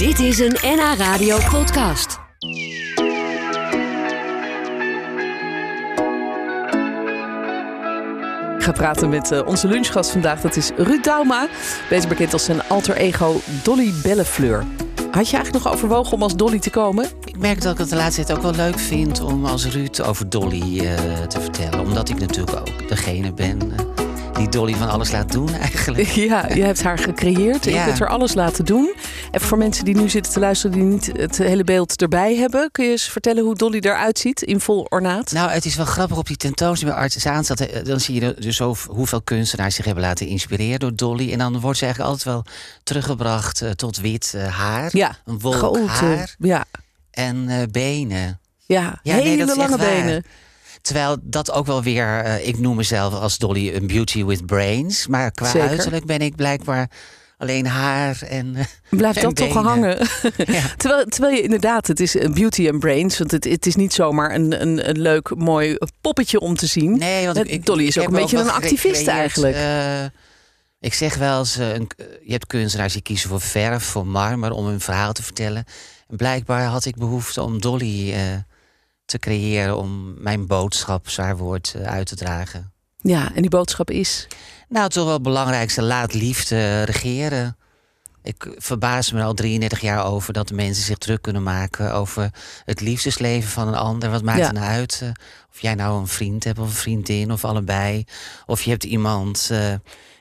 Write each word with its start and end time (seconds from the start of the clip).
Dit 0.00 0.18
is 0.18 0.38
een 0.38 0.56
NH 0.62 0.94
Radio 0.96 1.38
podcast. 1.50 2.18
Ik 8.56 8.62
ga 8.62 8.72
praten 8.72 9.08
met 9.08 9.32
uh, 9.32 9.46
onze 9.46 9.68
lunchgast 9.68 10.10
vandaag. 10.10 10.40
Dat 10.40 10.56
is 10.56 10.70
Ruud 10.76 11.04
Dauma. 11.04 11.48
Beter 11.88 12.08
bekend 12.08 12.32
als 12.32 12.44
zijn 12.44 12.62
alter 12.68 12.96
ego 12.96 13.40
Dolly 13.62 13.92
Bellefleur. 14.02 14.64
Had 15.10 15.28
je 15.28 15.36
eigenlijk 15.36 15.64
nog 15.64 15.72
overwogen 15.72 16.12
om 16.12 16.22
als 16.22 16.36
Dolly 16.36 16.58
te 16.58 16.70
komen? 16.70 17.08
Ik 17.24 17.38
merk 17.38 17.62
dat 17.62 17.72
ik 17.72 17.78
het 17.78 17.88
de 17.88 17.96
laatste 17.96 18.24
tijd 18.24 18.38
ook 18.38 18.44
wel 18.44 18.54
leuk 18.54 18.78
vind 18.78 19.20
om 19.20 19.44
als 19.44 19.66
Ruud 19.66 20.00
over 20.00 20.28
Dolly 20.28 20.80
uh, 20.80 20.94
te 21.22 21.40
vertellen. 21.40 21.80
Omdat 21.80 22.08
ik 22.08 22.18
natuurlijk 22.18 22.56
ook 22.56 22.88
degene 22.88 23.32
ben 23.32 23.58
uh, 23.62 23.89
die 24.40 24.48
Dolly 24.48 24.74
van 24.74 24.88
alles 24.88 25.10
laat 25.10 25.32
doen 25.32 25.54
eigenlijk. 25.54 26.08
Ja, 26.30 26.48
je 26.48 26.62
hebt 26.62 26.82
haar 26.82 26.98
gecreëerd. 26.98 27.64
Ja. 27.64 27.70
Je 27.70 27.76
hebt 27.76 28.00
er 28.00 28.08
alles 28.08 28.34
laten 28.34 28.64
doen. 28.64 28.94
En 29.30 29.40
voor 29.40 29.58
mensen 29.58 29.84
die 29.84 29.96
nu 29.96 30.08
zitten 30.08 30.32
te 30.32 30.40
luisteren 30.40 30.76
die 30.76 30.82
niet 30.82 31.10
het 31.16 31.38
hele 31.38 31.64
beeld 31.64 32.02
erbij 32.02 32.36
hebben... 32.36 32.68
kun 32.72 32.84
je 32.84 32.90
eens 32.90 33.02
vertellen 33.02 33.44
hoe 33.44 33.54
Dolly 33.54 33.78
eruit 33.78 34.18
ziet 34.18 34.42
in 34.42 34.60
vol 34.60 34.86
ornaat? 34.88 35.32
Nou, 35.32 35.50
het 35.50 35.64
is 35.64 35.76
wel 35.76 35.86
grappig 35.86 36.18
op 36.18 36.26
die 36.26 36.36
tentoonstelling 36.36 36.96
bij 36.96 37.04
Artisaan. 37.04 37.44
Dan 37.84 38.00
zie 38.00 38.20
je 38.20 38.34
dus 38.38 38.58
hoeveel 38.88 39.22
kunstenaars 39.22 39.74
zich 39.74 39.84
hebben 39.84 40.04
laten 40.04 40.26
inspireren 40.26 40.78
door 40.78 40.96
Dolly. 40.96 41.32
En 41.32 41.38
dan 41.38 41.60
wordt 41.60 41.78
ze 41.78 41.84
eigenlijk 41.84 42.12
altijd 42.12 42.34
wel 42.34 42.44
teruggebracht 42.82 43.62
uh, 43.62 43.70
tot 43.70 44.00
wit 44.00 44.32
uh, 44.36 44.46
haar. 44.46 44.96
Ja, 44.96 45.16
een 45.24 45.38
wolk 45.38 45.86
haar. 45.86 46.34
Ja. 46.38 46.64
En 47.10 47.36
uh, 47.48 47.62
benen. 47.70 48.40
Ja, 48.66 49.00
ja 49.02 49.14
hele 49.14 49.44
nee, 49.44 49.56
lange 49.56 49.76
benen. 49.76 50.24
Terwijl 50.80 51.16
dat 51.22 51.52
ook 51.52 51.66
wel 51.66 51.82
weer, 51.82 52.24
uh, 52.24 52.46
ik 52.46 52.58
noem 52.58 52.76
mezelf 52.76 53.14
als 53.14 53.38
Dolly 53.38 53.74
een 53.74 53.86
beauty 53.86 54.24
with 54.24 54.46
brains. 54.46 55.06
Maar 55.06 55.30
qua 55.30 55.50
Zeker. 55.50 55.68
uiterlijk 55.68 56.04
ben 56.04 56.18
ik 56.20 56.36
blijkbaar 56.36 56.90
alleen 57.38 57.66
haar 57.66 58.22
en. 58.22 58.46
Uh, 58.56 58.64
Blijft 58.90 59.16
en 59.16 59.22
dat 59.22 59.34
benen. 59.34 59.52
toch 59.52 59.62
hangen? 59.64 59.98
Ja. 60.56 60.62
terwijl, 60.76 61.04
terwijl 61.04 61.34
je 61.34 61.42
inderdaad, 61.42 61.86
het 61.86 62.00
is 62.00 62.14
een 62.14 62.34
beauty 62.34 62.68
and 62.68 62.78
brains. 62.78 63.18
Want 63.18 63.30
het, 63.30 63.44
het 63.44 63.66
is 63.66 63.74
niet 63.76 63.92
zomaar 63.92 64.34
een, 64.34 64.60
een, 64.62 64.88
een 64.88 65.00
leuk, 65.00 65.34
mooi 65.36 65.76
poppetje 66.00 66.40
om 66.40 66.56
te 66.56 66.66
zien. 66.66 66.98
Nee, 66.98 67.26
want 67.26 67.50
ik, 67.50 67.66
Dolly 67.66 67.86
is 67.86 67.96
ik 67.96 68.02
ook 68.02 68.08
een 68.08 68.14
beetje 68.14 68.38
een 68.38 68.50
activist 68.50 69.06
eigenlijk. 69.06 69.54
eh, 69.56 70.04
ik 70.80 70.94
zeg 70.94 71.16
wel 71.16 71.38
eens, 71.38 71.56
eh, 71.58 71.74
een, 71.74 71.90
je 72.22 72.32
hebt 72.32 72.46
kunstenaars 72.46 72.92
die 72.92 73.02
kiezen 73.02 73.28
voor 73.28 73.40
verf, 73.40 73.84
voor 73.84 74.06
marmer 74.06 74.50
om 74.52 74.66
hun 74.66 74.80
verhaal 74.80 75.12
te 75.12 75.22
vertellen. 75.22 75.64
En 76.08 76.16
blijkbaar 76.16 76.64
had 76.64 76.84
ik 76.84 76.96
behoefte 76.96 77.42
om 77.42 77.60
Dolly 77.60 78.12
eh, 78.12 78.20
te 79.10 79.18
creëren 79.18 79.76
om 79.76 80.14
mijn 80.22 80.46
boodschap, 80.46 81.08
zwaar 81.08 81.36
woord, 81.36 81.74
eh, 81.76 81.82
uit 81.86 82.06
te 82.06 82.16
dragen. 82.16 82.72
Ja, 83.02 83.34
en 83.34 83.40
die 83.40 83.50
boodschap 83.50 83.90
is. 83.90 84.26
Nou, 84.68 84.88
toch 84.88 85.04
wel 85.04 85.12
het 85.12 85.22
belangrijkste, 85.22 85.82
laat 85.82 86.14
liefde 86.14 86.82
regeren. 86.82 87.56
Ik 88.22 88.54
verbaas 88.56 89.12
me 89.12 89.22
al 89.22 89.34
33 89.34 89.80
jaar 89.80 90.04
over 90.04 90.32
dat 90.32 90.50
mensen 90.52 90.84
zich 90.84 90.98
druk 90.98 91.22
kunnen 91.22 91.42
maken 91.42 91.92
over 91.94 92.30
het 92.64 92.80
liefdesleven 92.80 93.50
van 93.50 93.68
een 93.68 93.74
ander. 93.74 94.10
Wat 94.10 94.22
maakt 94.22 94.38
Ja. 94.38 94.44
het 94.44 94.54
nou 94.54 94.66
uit? 94.66 95.00
eh, 95.02 95.08
Of 95.52 95.60
jij 95.60 95.74
nou 95.74 96.00
een 96.00 96.06
vriend 96.06 96.44
hebt 96.44 96.58
of 96.58 96.66
een 96.66 96.72
vriendin 96.72 97.32
of 97.32 97.44
allebei. 97.44 98.04
Of 98.46 98.62
je 98.62 98.70
hebt 98.70 98.84
iemand 98.84 99.48
eh, 99.52 99.68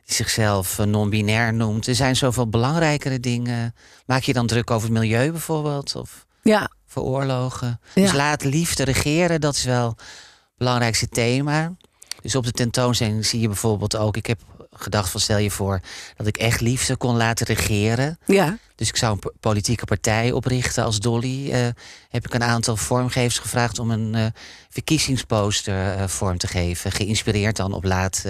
die 0.06 0.16
zichzelf 0.16 0.78
non-binair 0.86 1.54
noemt. 1.54 1.88
Er 1.88 1.96
zijn 1.96 2.16
zoveel 2.16 2.48
belangrijkere 2.50 3.20
dingen. 3.20 3.76
Maak 4.06 4.22
je 4.24 4.34
dan 4.34 4.48
druk 4.48 4.72
over 4.72 4.90
het 4.90 4.98
milieu 4.98 5.32
bijvoorbeeld? 5.32 5.96
Of 5.96 6.26
Ja, 6.44 6.70
voor 6.90 7.04
oorlogen? 7.04 7.80
Ja. 7.96 8.02
Dus 8.02 8.14
laat 8.14 8.44
liefde 8.44 8.84
regeren, 8.84 9.42
dat 9.42 9.56
is 9.56 9.64
wel 9.64 9.88
het 9.88 10.58
belangrijkste 10.58 11.10
thema. 11.10 11.76
Dus 12.22 12.36
op 12.36 12.44
de 12.44 12.52
tentoonstelling 12.52 13.26
zie 13.26 13.40
je 13.40 13.48
bijvoorbeeld 13.48 13.96
ook... 13.98 14.18
ik 14.18 14.26
heb 14.26 14.40
gedacht 14.72 15.10
van 15.10 15.20
stel 15.20 15.38
je 15.38 15.52
voor 15.52 15.80
dat 16.16 16.28
ik 16.28 16.38
echt 16.38 16.62
liefde 16.62 16.96
kon 16.96 17.18
laten 17.18 17.46
regeren. 17.46 18.20
ja. 18.26 18.58
Dus 18.76 18.90
ik 18.90 18.96
zou 18.96 19.14
een 19.14 19.20
po- 19.20 19.34
politieke 19.40 19.86
partij 19.86 20.32
oprichten 20.32 20.84
als 20.84 21.00
Dolly. 21.00 21.52
Eh, 21.52 21.68
heb 22.10 22.26
ik 22.26 22.34
een 22.34 22.44
aantal 22.44 22.76
vormgevers 22.78 23.38
gevraagd 23.40 23.80
om 23.80 23.92
een 23.92 24.16
eh, 24.16 24.26
verkiezingsposter 24.70 25.92
eh, 25.94 26.08
vorm 26.08 26.38
te 26.38 26.48
geven. 26.48 26.92
Geïnspireerd 26.92 27.56
dan 27.56 27.74
op 27.74 27.84
laat 27.84 28.26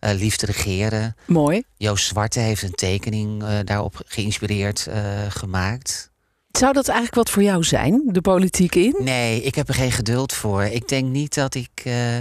liefde 0.00 0.46
regeren. 0.46 1.16
mooi. 1.26 1.62
Joost 1.76 2.06
Zwarte 2.06 2.40
heeft 2.40 2.62
een 2.62 2.74
tekening 2.74 3.44
daarop 3.64 4.02
geïnspireerd 4.06 4.88
gemaakt. 5.28 6.10
Zou 6.56 6.72
dat 6.72 6.88
eigenlijk 6.88 7.16
wat 7.16 7.30
voor 7.30 7.42
jou 7.42 7.64
zijn, 7.64 8.02
de 8.06 8.20
politiek 8.20 8.74
in? 8.74 8.94
Nee, 8.98 9.42
ik 9.42 9.54
heb 9.54 9.68
er 9.68 9.74
geen 9.74 9.92
geduld 9.92 10.32
voor. 10.32 10.62
Ik 10.62 10.88
denk 10.88 11.08
niet 11.08 11.34
dat 11.34 11.54
ik. 11.54 11.70
eh, 11.84 12.18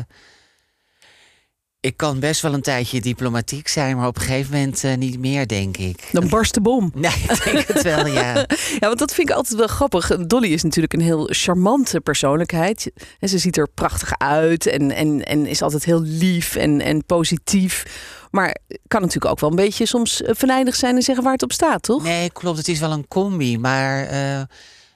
ik 1.86 1.98
kan 1.98 2.20
best 2.20 2.42
wel 2.42 2.54
een 2.54 2.62
tijdje 2.62 3.02
diplomatiek 3.02 3.68
zijn, 3.68 3.98
maar 3.98 4.08
op 4.08 4.16
een 4.16 4.22
gegeven 4.22 4.54
moment 4.54 4.84
eh, 4.84 4.96
niet 4.96 5.20
meer, 5.20 5.48
denk 5.48 5.78
ik. 5.78 6.10
Dan 6.12 6.30
barst 6.30 6.54
de 6.54 6.62
bom. 6.62 6.92
Nee, 6.96 7.12
ik 7.12 7.44
denk 7.44 7.68
het 7.68 7.82
wel, 7.82 8.08
ja. 8.08 8.34
Ja, 8.80 8.88
want 8.88 9.00
dat 9.00 9.14
vind 9.14 9.30
ik 9.30 9.36
altijd 9.36 9.56
wel 9.56 9.68
grappig. 9.68 10.08
Dolly 10.28 10.48
is 10.48 10.64
natuurlijk 10.64 10.94
een 10.94 11.02
heel 11.02 11.28
charmante 11.32 12.02
persoonlijkheid. 12.02 12.92
En 13.20 13.30
ze 13.30 13.38
ziet 13.38 13.58
er 13.58 13.68
prachtig 13.68 14.18
uit 14.18 14.66
en, 14.66 14.92
en, 14.92 15.26
en 15.26 15.46
is 15.46 15.62
altijd 15.62 15.86
heel 15.86 16.02
lief 16.02 16.56
en, 16.56 16.82
en 16.82 17.06
positief. 17.06 17.86
Maar 18.32 18.58
kan 18.88 19.02
natuurlijk 19.02 19.32
ook 19.32 19.40
wel 19.40 19.50
een 19.50 19.56
beetje 19.56 19.86
soms 19.86 20.22
eh, 20.22 20.36
venijnig 20.36 20.76
zijn 20.76 20.96
en 20.96 21.02
zeggen 21.02 21.24
waar 21.24 21.34
het 21.34 21.44
op 21.44 21.52
staat, 21.52 21.84
toch? 21.84 22.04
Nee, 22.04 22.32
klopt. 22.32 22.58
Het 22.58 22.68
is 22.68 22.80
wel 22.80 22.92
een 22.92 23.08
combi. 23.08 23.58
Maar 23.58 24.06
eh, 24.06 24.42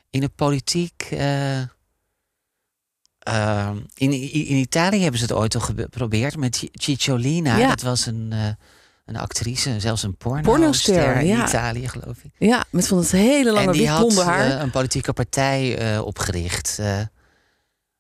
in 0.10 0.20
de 0.20 0.30
politiek. 0.36 1.08
Eh, 3.20 3.70
in, 3.96 4.12
in 4.12 4.56
Italië 4.56 5.02
hebben 5.02 5.20
ze 5.20 5.26
het 5.26 5.34
ooit 5.36 5.56
al 5.56 5.62
geprobeerd 5.62 6.38
met 6.38 6.56
Ci- 6.56 6.70
Cicciolina. 6.74 7.58
Ja. 7.58 7.68
Dat 7.70 7.82
was 7.82 8.06
een, 8.06 8.28
eh, 8.32 8.46
een 9.06 9.18
actrice, 9.18 9.80
zelfs 9.80 10.04
een 10.04 10.16
porno 10.18 10.42
Pornoster, 10.42 11.16
in 11.16 11.26
ja. 11.28 11.48
Italië, 11.48 11.88
geloof 11.88 12.18
ik. 12.24 12.32
Ja, 12.38 12.64
met 12.70 12.88
van 12.88 12.98
dat 12.98 13.12
hele 13.12 13.52
lange 13.52 13.66
en 13.68 13.72
die 13.72 13.88
had 13.90 14.00
blonde 14.00 14.24
haar. 14.24 14.52
eh, 14.52 14.60
een 14.62 14.72
politieke 14.72 15.14
partij 15.14 15.78
eh, 15.78 16.06
opgericht. 16.06 16.80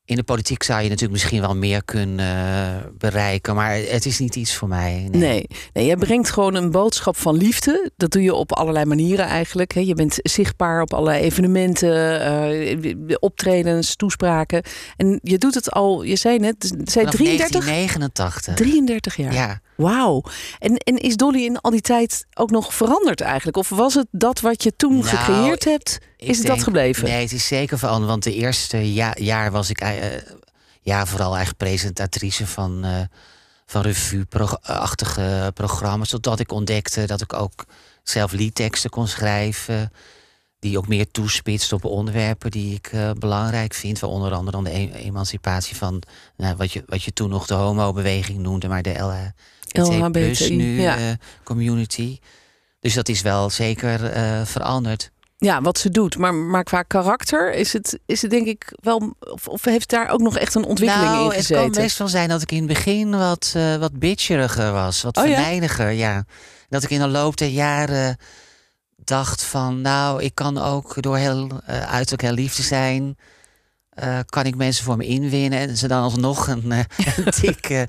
In 0.09 0.16
de 0.16 0.24
politiek 0.24 0.64
zou 0.64 0.78
je 0.81 0.84
natuurlijk 0.84 1.12
misschien 1.12 1.42
wel 1.42 1.56
meer 1.56 1.84
kunnen 1.84 2.25
eh, 2.25 2.90
bereiken, 2.97 3.56
maar 3.56 3.75
het 3.75 4.06
is 4.06 4.20
niet 4.20 4.36
iets 4.36 4.56
voor 4.56 4.68
mij. 4.68 5.08
Nee. 5.12 5.22
Nee. 5.22 5.47
nee, 5.74 5.86
jij 5.86 5.96
brengt 5.96 6.30
gewoon 6.30 6.56
een 6.56 6.72
boodschap 6.72 7.18
van 7.18 7.38
liefde. 7.38 7.92
Dat 7.97 8.12
doe 8.12 8.22
je 8.22 8.34
op 8.34 8.53
allerlei 8.53 8.86
manieren 8.86 9.25
eigenlijk. 9.25 9.74
Je 9.74 9.94
bent 9.94 10.20
zichtbaar 10.22 10.81
op 10.81 10.94
allerlei 10.94 11.24
evenementen, 11.24 12.22
eh, 12.22 13.16
optredens, 13.20 13.96
toespraken. 13.96 14.64
En 14.97 15.20
je 15.24 15.38
doet 15.38 15.56
het 15.56 15.72
al, 15.72 16.03
je 16.03 16.16
zei 16.16 16.40
net, 16.40 16.64
zei 16.84 17.06
Vanaf 17.06 17.16
33? 17.16 17.66
1989. 17.66 18.56
33 18.56 19.16
jaar. 19.16 19.34
Ja. 19.34 19.62
Wauw. 19.76 20.24
En, 20.59 20.78
en 20.78 20.97
is 20.97 21.16
Dolly 21.16 21.44
in 21.44 21.62
al 21.62 21.72
die 21.72 21.81
tijd 21.81 22.26
ook 22.34 22.52
nog 22.52 22.74
veranderd 22.74 23.22
eigenlijk? 23.22 23.58
Of 23.58 23.70
was 23.70 23.94
het 23.94 24.08
dat 24.12 24.40
wat 24.40 24.64
je 24.64 24.76
toen 24.76 24.97
Nou, 24.97 25.06
gecreëerd 25.06 25.64
hebt, 25.64 26.00
is 26.19 26.38
het 26.38 26.47
dat 26.47 26.63
gebleven? 26.63 27.03
Nee, 27.03 27.22
het 27.22 27.31
is 27.31 27.47
zeker 27.47 27.80
veranderd. 27.80 28.09
Want 28.09 28.24
de 28.24 28.34
eerste 28.34 28.94
ja, 28.94 29.16
jaar 29.19 29.52
was 29.52 29.69
ik 29.69 29.81
eh, 29.81 29.94
ja, 30.81 31.06
vooral 31.06 31.35
eigenlijk 31.35 31.57
presentatrice 31.57 32.47
van, 32.47 32.84
eh 32.84 33.02
van 33.66 33.81
revue-achtige 33.81 35.52
programma's. 35.53 36.09
Totdat 36.09 36.40
ik 36.40 36.52
ontdekte 36.52 37.06
dat 37.06 37.22
ik 37.22 37.34
ook 37.34 37.66
zelf 38.03 38.31
liedteksten 38.31 38.90
kon 38.90 39.08
schrijven. 39.08 39.91
Die 40.59 40.78
ook 40.78 40.88
meer 40.88 41.12
toespitst 41.12 41.74
op 41.74 41.85
onderwerpen 41.85 42.52
die 42.52 42.75
ik 42.75 42.88
eh, 42.88 43.12
belangrijk 43.12 43.74
vind. 43.74 44.03
Onder 44.03 44.34
andere 44.34 44.52
dan 44.52 44.63
de 44.63 44.78
e- 44.78 44.91
emancipatie 44.91 45.75
van 45.75 46.02
nou, 46.38 46.56
wat, 46.56 46.72
je, 46.72 46.84
wat 46.85 47.03
je 47.03 47.13
toen 47.13 47.29
nog 47.29 47.46
de 47.46 47.53
homo-beweging 47.53 48.40
noemde, 48.40 48.68
maar 48.68 48.81
de 48.81 49.00
LHBT 49.74 50.12
plus 50.12 50.50
nu 50.50 50.81
ja. 50.81 51.18
community. 51.44 52.19
Dus 52.79 52.94
dat 52.94 53.09
is 53.09 53.22
wel 53.22 53.50
zeker 53.50 54.00
veranderd. 54.46 55.12
Ja, 55.42 55.62
wat 55.62 55.78
ze 55.78 55.90
doet. 55.90 56.18
Maar, 56.18 56.34
maar 56.34 56.64
qua 56.64 56.82
karakter 56.82 57.54
is 57.54 57.74
het, 57.74 58.00
is 58.06 58.22
het 58.22 58.32
denk 58.32 58.48
ik 58.48 58.74
wel... 58.82 59.16
Of, 59.20 59.48
of 59.48 59.66
heeft 59.66 59.90
daar 59.90 60.10
ook 60.10 60.20
nog 60.20 60.38
echt 60.38 60.56
een 60.56 60.66
ontwikkeling 60.66 61.10
nou, 61.10 61.24
in 61.24 61.30
het 61.30 61.36
gezeten? 61.36 61.72
kan 61.72 61.82
best 61.82 61.98
wel 61.98 62.08
zijn 62.08 62.30
dat 62.30 62.42
ik 62.42 62.52
in 62.52 62.58
het 62.58 62.68
begin 62.68 63.18
wat, 63.18 63.54
eh 63.56 63.76
wat 63.76 64.00
bitcheriger 64.00 64.72
was. 64.72 65.02
Wat 65.02 65.18
Oh 65.18 65.26
ja? 65.26 65.36
venijniger, 65.36 65.90
ja. 65.90 66.26
Dat 66.70 66.84
ik 66.84 66.90
in 66.90 67.00
de 67.00 67.08
loop 67.08 67.38
der 67.38 67.48
jaren 67.48 68.18
dacht 68.96 69.44
van... 69.44 69.82
nou, 69.82 70.24
ik 70.24 70.36
kan 70.36 70.58
ook 70.58 71.02
door 71.02 71.18
heel 71.18 71.50
eh, 71.66 71.92
uiterlijk 71.92 72.22
heel 72.22 72.34
lief 72.34 72.56
te 72.56 72.64
zijn... 72.64 73.18
eh, 73.99 74.19
kan 74.25 74.43
ik 74.46 74.55
mensen 74.55 74.84
voor 74.84 74.97
me 74.97 75.05
inwinnen... 75.05 75.59
en 75.59 75.78
ze 75.78 75.87
dan 75.87 76.01
alsnog 76.01 76.47
een, 76.47 76.72
een 77.17 77.31
tik 77.41 77.69
eh, 77.69 77.81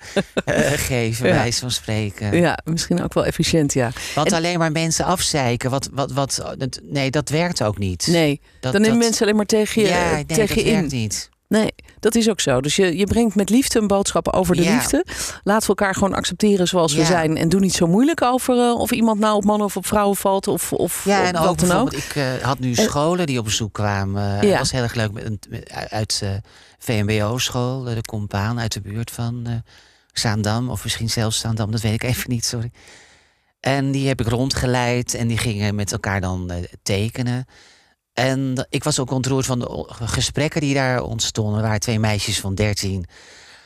geven, 0.77 1.29
Ja. 1.29 1.35
bij 1.35 1.51
spreken. 1.51 2.37
Ja, 2.41 2.59
misschien 2.65 3.03
ook 3.03 3.15
wel 3.15 3.25
efficiënt, 3.25 3.73
ja. 3.73 3.91
Want 4.15 4.27
En- 4.31 4.37
alleen 4.37 4.59
maar 4.59 4.73
mensen 4.73 5.05
afzeiken, 5.05 5.71
wat, 5.71 5.89
wat, 5.93 6.13
wat, 6.13 6.43
nee, 6.83 7.11
dat 7.11 7.29
werkt 7.29 7.63
ook 7.63 7.79
niet. 7.79 8.07
Nee, 8.07 8.41
dat, 8.61 8.73
dan 8.73 8.81
nemen 8.81 8.97
dat- 8.99 9.07
mensen 9.07 9.23
alleen 9.25 9.37
maar 9.37 9.47
tegen 9.47 9.83
je, 9.83 9.89
ja, 9.89 10.13
nee, 10.15 10.27
tegen 10.27 10.47
dat 10.47 10.55
je 10.57 10.63
in. 10.65 10.73
werkt 10.75 10.93
niet. 10.93 11.29
Nee, 11.49 11.75
dat 12.01 12.15
is 12.15 12.29
ook 12.31 12.41
zo. 12.41 12.61
Dus 12.61 12.77
je, 12.77 12.97
je 12.99 13.05
brengt 13.07 13.35
met 13.35 13.51
liefde 13.51 13.79
een 13.79 13.87
boodschap 13.87 14.29
over 14.29 14.57
de 14.57 14.63
Ja. 14.63 14.75
liefde. 14.75 15.05
Laten 15.43 15.63
we 15.63 15.67
elkaar 15.77 15.95
gewoon 15.95 16.15
accepteren 16.15 16.67
zoals 16.67 16.95
we 16.95 17.05
zijn. 17.05 17.37
En 17.37 17.49
doe 17.49 17.61
niet 17.61 17.75
zo 17.75 17.87
moeilijk 17.87 18.23
over 18.23 18.59
eh, 18.59 18.79
of 18.79 18.91
iemand 18.93 19.19
nou 19.21 19.37
op 19.37 19.45
mannen 19.45 19.67
of 19.67 19.77
op 19.77 19.87
vrouwen 19.87 20.17
valt. 20.17 20.49
Of, 20.49 20.73
of 20.73 21.05
Ja, 21.05 21.21
of 21.21 21.27
en 21.27 21.33
wat 21.43 21.59
dan 21.61 21.71
ook. 21.77 21.93
ik 21.93 22.15
eh, 22.15 22.25
had 22.43 22.59
nu 22.59 22.73
En- 22.75 22.83
scholen 22.85 23.27
die 23.27 23.39
op 23.39 23.45
bezoek 23.45 23.73
kwamen. 23.73 24.23
Ja. 24.23 24.39
Het 24.51 24.59
was 24.59 24.71
heel 24.73 24.83
erg 24.83 24.95
leuk 24.95 25.13
met, 25.13 25.25
een- 25.25 25.41
uit 25.91 26.21
eh 26.23 26.31
VMBO-school, 26.79 27.83
de 27.85 28.01
Compaan 28.03 28.61
uit 28.61 28.73
de 28.73 28.81
buurt 28.81 29.11
van 29.11 29.43
eh 29.47 29.53
Zaandam. 30.13 30.71
Of 30.71 30.83
misschien 30.83 31.11
zelfs 31.11 31.39
Zaandam, 31.39 31.71
dat 31.71 31.81
weet 31.81 31.93
ik 31.93 32.03
even 32.03 32.31
niet, 32.31 32.45
sorry. 32.45 32.71
En 33.61 33.91
die 33.91 34.09
heb 34.09 34.21
ik 34.21 34.27
rondgeleid 34.29 35.15
en 35.15 35.27
die 35.29 35.39
gingen 35.39 35.75
met 35.75 35.93
elkaar 35.93 36.21
dan 36.21 36.51
eh, 36.51 36.57
tekenen. 36.83 37.47
En 38.21 38.67
ik 38.71 38.85
was 38.85 38.99
ook 38.99 39.11
ontroerd 39.11 39.47
van 39.47 39.59
de 39.59 39.87
gesprekken 39.89 40.61
die 40.61 40.75
daar 40.75 41.03
ontstonden. 41.03 41.57
Er 41.57 41.63
waren 41.63 41.81
twee 41.81 41.99
meisjes 41.99 42.41
van 42.41 42.55
13. 42.55 42.93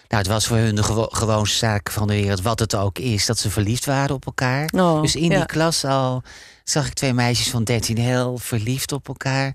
Nou, 0.09 0.23
het 0.23 0.27
was 0.27 0.47
voor 0.47 0.56
hun 0.56 0.75
de 0.75 0.83
gewo- 0.83 1.09
gewoonste 1.11 1.56
zaak 1.56 1.91
van 1.91 2.06
de 2.06 2.15
wereld, 2.15 2.43
wat 2.43 2.59
het 2.59 2.75
ook 2.75 2.99
is, 2.99 3.27
dat 3.27 3.39
ze 3.39 3.51
verliefd 3.51 3.85
waren 3.85 4.15
op 4.15 4.27
elkaar. 4.27 4.69
Oh, 4.75 5.01
dus 5.03 5.17
in 5.17 5.31
ja. 5.31 5.37
die 5.37 5.47
klas 5.47 5.85
al 5.85 6.23
zag 6.65 6.87
ik 6.87 6.93
twee 6.93 7.12
meisjes 7.12 7.51
van 7.51 7.65
13 7.65 7.99
heel 7.99 8.39
verliefd 8.39 8.93
op 8.93 9.09
elkaar. 9.09 9.55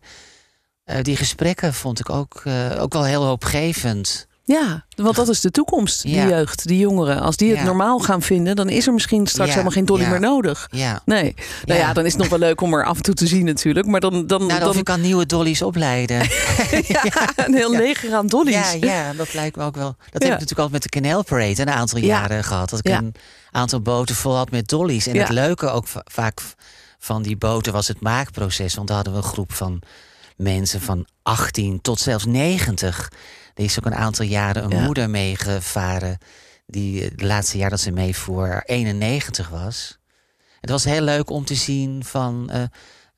Eh, 0.84 1.01
die 1.01 1.16
gesprekken 1.16 1.74
vond 1.74 2.00
ik 2.00 2.10
ook, 2.10 2.42
eh, 2.44 2.81
ook 2.81 2.94
wel 2.94 3.04
heel 3.04 3.24
hoopgevend. 3.25 4.28
Ja, 4.51 4.86
want 4.96 5.16
dat 5.16 5.30
is 5.30 5.42
de 5.42 5.51
toekomst, 5.51 6.01
die 6.01 6.16
Ja. 6.16 6.28
jeugd, 6.28 6.68
die 6.68 6.80
jongeren. 6.80 7.19
Als 7.22 7.38
die 7.38 7.50
het 7.50 7.60
Ja. 7.60 7.63
normaal 7.66 8.00
gaan 8.00 8.22
vinden, 8.22 8.56
dan 8.56 8.69
is 8.69 8.88
er 8.88 8.94
misschien 8.94 9.28
straks 9.28 9.48
Ja, 9.48 9.51
helemaal 9.54 9.74
geen 9.75 9.86
dolly 9.86 10.06
meer 10.07 10.19
nodig. 10.19 10.68
Ja. 10.72 11.01
Nee, 11.06 11.34
nou 11.66 11.80
ja, 11.80 11.94
dan 11.94 12.06
is 12.06 12.12
het 12.12 12.22
nog 12.22 12.30
wel 12.30 12.40
leuk 12.40 12.62
om 12.62 12.74
er 12.74 12.86
af 12.86 12.98
en 12.98 13.04
toe 13.04 13.13
te 13.13 13.28
zien 13.28 13.46
natuurlijk. 13.46 13.88
Maar 13.88 14.00
dan, 14.00 14.28
dan, 14.28 14.46
Nou, 14.46 14.60
dan 14.60 14.69
of 14.69 14.78
ik 14.78 14.84
kan 14.84 15.01
nieuwe 15.01 15.25
dollies 15.25 15.62
opleiden. 15.62 16.18
ja, 16.88 17.04
een 17.36 17.54
heel 17.56 17.72
leger 17.72 18.13
aan 18.13 18.28
dollies. 18.28 18.72
Ja, 18.74 18.88
ja, 19.06 19.13
dat 19.13 19.34
lijkt 19.34 19.56
me 19.56 19.63
ook 19.63 19.75
wel. 19.75 19.96
Dat 20.10 20.24
heb 20.24 20.31
ik 20.31 20.40
natuurlijk 20.40 20.60
al 20.60 20.69
met 20.69 20.84
de 20.84 20.90
Canal 20.90 21.24
Parade 21.24 21.62
een 21.62 21.69
aantal 21.69 22.00
Ja. 22.00 22.06
jaren 22.06 22.44
gehad. 22.44 22.69
Dat 22.69 22.80
ik 22.80 22.92
een 22.92 23.16
aantal 23.51 23.81
boten 23.81 24.16
vol 24.16 24.36
had 24.36 24.51
met 24.51 24.68
dollies. 24.68 25.07
En 25.07 25.18
het 25.19 25.30
leuke 25.30 25.69
ook 25.69 25.88
va- 25.88 26.04
vaak 26.12 26.42
van 27.00 27.22
die 27.22 27.38
boten 27.38 27.74
was 27.74 27.88
het 27.88 28.01
maakproces. 28.01 28.75
Want 28.75 28.88
daar 28.88 28.96
hadden 28.96 29.13
we 29.16 29.19
een 29.19 29.25
groep 29.34 29.54
van 29.54 29.81
mensen 30.39 30.81
van 30.81 31.06
18 31.24 31.81
tot 31.81 32.00
zelfs 32.00 32.25
90. 32.25 33.12
Er 33.53 33.63
is 33.63 33.77
ook 33.80 33.86
een 33.86 33.95
aantal 33.95 34.25
jaren 34.25 34.63
een 34.63 34.69
Ja. 34.77 34.83
moeder 34.83 35.09
meegevaren. 35.09 36.18
Die 36.65 37.03
eh, 37.03 37.12
de 37.15 37.25
laatste 37.25 37.57
jaar 37.57 37.69
dat 37.69 37.80
ze 37.80 37.91
meevoer 37.91 38.62
91 38.65 39.50
was. 39.50 39.97
Het 40.62 40.69
was 40.69 40.83
heel 40.83 41.01
leuk 41.01 41.30
om 41.30 41.45
te 41.45 41.56
zien 41.56 42.03
van 42.03 42.50
eh, 42.50 42.62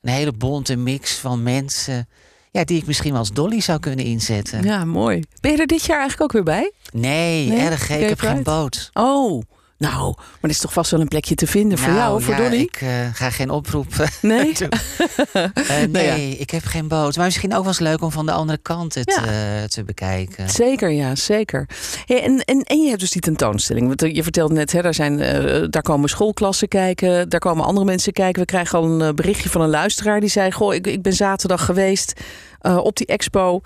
een 0.00 0.12
hele 0.12 0.32
bonte 0.32 0.76
mix 0.76 1.14
van 1.14 1.42
mensen. 1.42 2.08
Ja, 2.50 2.64
die 2.64 2.76
ik 2.80 2.86
misschien 2.86 3.10
wel 3.10 3.18
als 3.20 3.32
dolly 3.32 3.60
zou 3.60 3.78
kunnen 3.78 4.04
inzetten. 4.04 4.62
Ja, 4.64 4.84
mooi. 4.84 5.22
Ben 5.40 5.50
je 5.52 5.58
er 5.58 5.66
dit 5.66 5.84
jaar 5.84 5.98
eigenlijk 6.00 6.22
ook 6.22 6.32
weer 6.32 6.54
bij? 6.54 6.72
Nee, 6.92 7.48
Nee? 7.48 7.58
erg 7.58 7.90
Ik 7.90 8.08
heb 8.08 8.18
geen 8.20 8.42
boot. 8.42 8.90
Oh, 8.92 9.42
nou, 9.82 10.14
maar 10.16 10.38
er 10.40 10.48
is 10.50 10.58
toch 10.58 10.72
vast 10.72 10.90
wel 10.90 11.00
een 11.00 11.08
plekje 11.08 11.34
te 11.34 11.46
vinden 11.46 11.78
voor 11.78 11.88
Nou, 11.92 12.00
jou, 12.00 12.22
voor 12.22 12.34
ja, 12.34 12.40
Dolly? 12.40 12.60
Ik 12.60 12.76
eh, 12.80 12.88
ga 13.12 13.30
geen 13.30 13.50
oproep 13.50 13.94
eh, 13.98 14.06
Nee? 14.32 14.54
doen. 14.54 14.68
Eh, 15.32 15.78
nee, 15.78 15.88
Nou 15.88 16.04
ja. 16.06 16.14
ik 16.38 16.50
heb 16.50 16.64
geen 16.64 16.88
boot. 16.88 17.16
Maar 17.16 17.24
misschien 17.24 17.52
ook 17.52 17.58
wel 17.58 17.68
eens 17.68 17.78
leuk 17.78 18.02
om 18.02 18.10
van 18.10 18.26
de 18.26 18.32
andere 18.32 18.58
kant 18.62 18.94
het 18.94 19.20
Ja. 19.24 19.66
te 19.66 19.84
bekijken. 19.84 20.50
Zeker, 20.50 20.90
ja, 20.90 21.14
zeker. 21.14 21.68
Hey, 22.04 22.22
en, 22.22 22.38
en, 22.44 22.60
en 22.62 22.82
je 22.82 22.88
hebt 22.88 23.00
dus 23.00 23.10
die 23.10 23.20
tentoonstelling. 23.20 23.86
Want 23.86 24.14
je 24.16 24.22
vertelde 24.22 24.54
net, 24.54 24.72
hè, 24.72 24.82
daar, 24.82 24.94
zijn, 24.94 25.16
daar 25.70 25.82
komen 25.82 26.08
schoolklassen 26.08 26.68
kijken, 26.68 27.28
daar 27.28 27.40
komen 27.40 27.64
andere 27.64 27.86
mensen 27.86 28.12
kijken. 28.12 28.40
We 28.40 28.46
krijgen 28.46 28.78
al 28.78 29.00
een 29.00 29.14
berichtje 29.14 29.48
van 29.48 29.60
een 29.60 29.70
luisteraar 29.70 30.20
die 30.20 30.28
zei: 30.28 30.52
Goh, 30.52 30.74
ik, 30.74 30.86
ik 30.86 31.02
ben 31.02 31.12
zaterdag 31.12 31.64
geweest 31.64 32.20
op 32.60 32.96
die 32.96 33.06
expo. 33.06 33.60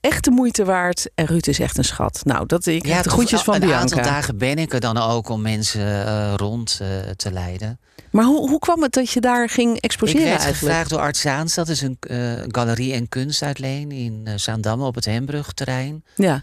Echt 0.00 0.24
de 0.24 0.30
moeite 0.30 0.64
waard. 0.64 1.10
En 1.14 1.26
Ruud 1.26 1.46
is 1.46 1.58
echt 1.58 1.78
een 1.78 1.84
schat. 1.84 2.20
Nou, 2.24 2.46
dat 2.46 2.66
ik 2.66 2.86
ja, 2.86 2.96
de 2.96 3.02
toch 3.02 3.12
groetjes 3.12 3.42
van 3.42 3.54
een 3.54 3.60
Bianca. 3.60 3.80
aantal 3.80 4.02
dagen 4.02 4.38
ben 4.38 4.58
ik 4.58 4.72
er 4.72 4.80
dan 4.80 4.96
ook 4.96 5.28
om 5.28 5.42
mensen 5.42 6.06
eh, 6.06 6.32
rond 6.36 6.78
eh, 6.82 6.88
te 7.16 7.32
leiden. 7.32 7.80
Maar 8.10 8.24
hoe, 8.24 8.48
hoe 8.48 8.58
kwam 8.58 8.82
het 8.82 8.92
dat 8.92 9.10
je 9.10 9.20
daar 9.20 9.48
ging 9.48 9.76
Ik 9.76 9.82
exposeren 9.84 10.22
werd 10.22 10.30
eigenlijk? 10.40 10.58
gevraagd 10.64 10.90
door 10.90 10.98
Art 11.00 11.16
Zaans. 11.16 11.54
Dat 11.54 11.68
is 11.68 11.80
een 11.80 11.96
eh, 12.00 12.32
galerie 12.46 12.92
en 12.92 13.08
kunstuitleen 13.08 13.90
in 13.92 14.28
Zaandam 14.36 14.82
op 14.82 14.94
het 14.94 15.04
Hembrugterrein. 15.04 16.04
Ja, 16.14 16.42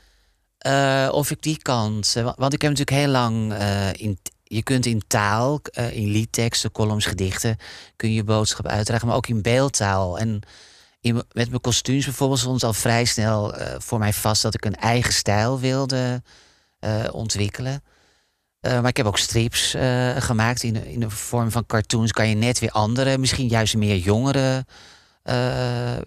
of 1.11 1.31
ik 1.31 1.41
die 1.41 1.57
kant. 1.61 2.13
wa- 2.13 2.33
want 2.37 2.53
ik 2.53 2.61
heb 2.61 2.71
natuurlijk 2.71 2.97
heel 3.01 3.11
lang 3.11 3.53
in. 3.93 4.17
Je 4.43 4.63
kunt 4.63 4.85
in 4.85 5.01
taal, 5.07 5.61
in 5.91 6.07
liedteksten, 6.07 6.71
columns, 6.71 7.05
gedichten, 7.05 7.57
kun 7.95 8.09
je 8.09 8.15
je 8.15 8.23
boodschap 8.23 8.67
uitdragen, 8.67 9.07
maar 9.07 9.15
ook 9.15 9.27
in 9.27 9.41
beeldtaal. 9.41 10.19
En 10.19 10.39
met 11.01 11.33
mijn 11.33 11.61
kostuums 11.61 12.05
bijvoorbeeld 12.05 12.39
stond 12.39 12.63
al 12.63 12.73
vrij 12.73 13.05
snel 13.05 13.55
eh, 13.55 13.79
voor 13.79 13.99
mij 13.99 14.13
vast 14.13 14.41
dat 14.41 14.53
ik 14.53 14.65
een 14.65 14.75
eigen 14.75 15.13
stijl 15.13 15.59
wilde 15.59 16.23
eh, 16.79 17.07
ontwikkelen. 17.11 17.83
Eh, 18.59 18.71
maar 18.71 18.89
ik 18.89 18.97
heb 18.97 19.05
ook 19.05 19.17
strips 19.17 19.75
gemaakt 20.17 20.63
in, 20.63 20.85
in 20.85 20.99
de 20.99 21.09
vorm 21.09 21.51
van 21.51 21.65
cartoons. 21.65 22.11
Kan 22.11 22.29
je 22.29 22.35
net 22.35 22.59
weer 22.59 22.71
andere, 22.71 23.17
misschien 23.17 23.47
juist 23.47 23.75
meer 23.75 23.97
jongeren 23.97 24.65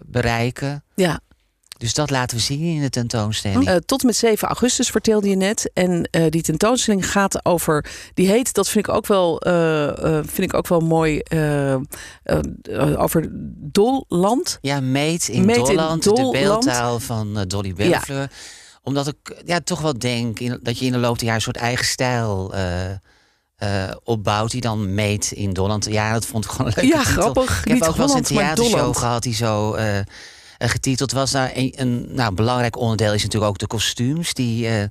bereiken. 0.05 0.83
ja. 0.95 1.19
Dus 1.83 1.93
dat 1.93 2.09
laten 2.09 2.37
we 2.37 2.43
zien 2.43 2.75
in 2.75 2.81
de 2.81 2.89
tentoonstelling. 2.89 3.67
Eh, 3.67 3.75
tot 3.75 4.03
met 4.03 4.15
7 4.15 4.47
augustus 4.47 4.89
vertelde 4.89 5.29
je 5.29 5.35
net. 5.35 5.71
En 5.73 6.07
eh, 6.11 6.29
die 6.29 6.41
tentoonstelling 6.41 7.11
gaat 7.11 7.45
over. 7.45 7.85
Die 8.13 8.27
heet, 8.27 8.53
dat 8.53 8.69
vind 8.69 8.87
ik 8.87 8.93
ook 8.93 9.07
wel, 9.07 9.39
eh, 9.41 10.19
vind 10.25 10.39
ik 10.39 10.53
ook 10.53 10.67
wel 10.67 10.79
mooi. 10.79 11.21
over 12.97 13.29
Dolland. 13.55 14.57
Ja, 14.61 14.79
Meet 14.79 15.27
in 15.27 15.45
Meet 15.45 15.57
in 15.57 15.63
Dolland, 15.63 16.03
de 16.03 16.29
beeldtaal 16.31 16.99
van 16.99 17.43
Dolly 17.47 17.73
Bellefleur. 17.73 18.31
Omdat 18.83 19.07
ik 19.07 19.41
ja, 19.45 19.59
toch 19.59 19.81
wel 19.81 19.99
denk 19.99 20.39
in- 20.39 20.59
dat 20.61 20.79
je 20.79 20.85
in 20.85 20.91
de 20.91 20.97
loop 20.97 21.15
der 21.15 21.23
jaren 21.23 21.35
een 21.35 21.41
soort 21.53 21.57
eigen 21.57 21.85
stijl 21.85 22.53
opbouwt... 24.03 24.51
die 24.51 24.61
dan 24.61 24.93
meet 24.93 25.31
in 25.31 25.53
Dolland. 25.53 25.85
Ja, 25.85 26.13
dat 26.13 26.25
vond 26.25 26.45
ik 26.45 26.51
gewoon 26.51 26.71
leuk. 26.75 26.85
Ja, 26.85 27.03
grappig. 27.03 27.59
Ik 27.59 27.67
heb 27.67 27.73
Niet 27.73 27.87
ook 27.87 27.95
wel 27.95 28.05
eens 28.05 28.29
een 28.29 28.35
theatershow 28.35 28.95
gehad 28.95 29.23
die 29.23 29.33
zo 29.35 29.75
getiteld 30.69 31.11
was. 31.11 31.31
Nou, 31.31 31.49
een, 31.53 31.73
een 31.75 32.07
nou, 32.09 32.33
belangrijk 32.33 32.77
onderdeel 32.77 33.13
is 33.13 33.23
natuurlijk 33.23 33.51
ook 33.51 33.57
de 33.57 33.67
kostuums... 33.67 34.33
die 34.33 34.67
eh 34.67 34.83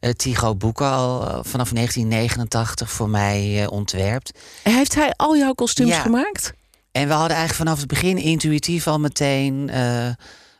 eh, 0.00 0.10
Tycho 0.10 0.54
Boeken 0.54 0.86
al 0.90 1.20
eh, 1.22 1.28
vanaf 1.42 1.70
1989 1.70 2.90
voor 2.90 3.08
mij 3.08 3.62
eh, 3.62 3.70
ontwerpt. 3.70 4.38
Heeft 4.62 4.94
hij 4.94 5.12
al 5.16 5.36
jouw 5.36 5.52
kostuums 5.52 5.90
Ja. 5.90 6.00
gemaakt? 6.00 6.52
En 6.92 7.06
we 7.06 7.12
hadden 7.12 7.36
eigenlijk 7.36 7.58
vanaf 7.68 7.78
het 7.78 7.88
begin 7.88 8.16
intuïtief 8.16 8.86
al 8.86 8.98
meteen. 9.00 9.68
eh, 9.70 10.08